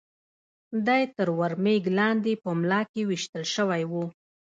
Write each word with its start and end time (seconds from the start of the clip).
دی 0.87 1.03
تر 1.15 1.27
ور 1.37 1.53
مېږ 1.63 1.83
لاندې 1.99 2.33
په 2.43 2.49
ملا 2.59 2.81
کې 2.91 3.01
وېشتل 3.09 3.43
شوی 3.55 3.83
و. 3.91 3.93